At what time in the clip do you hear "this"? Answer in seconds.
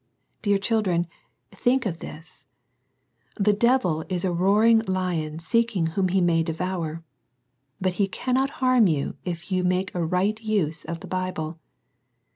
1.99-2.45